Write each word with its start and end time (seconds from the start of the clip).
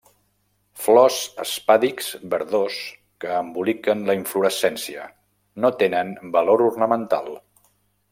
Flors 0.83 1.17
espàdix 1.43 2.07
verdós 2.31 2.77
que 3.25 3.35
emboliquen 3.41 4.01
la 4.07 4.15
inflorescència; 4.21 5.05
no 5.65 5.71
tenen 5.83 6.11
valor 6.39 6.65
ornamental. 6.71 7.31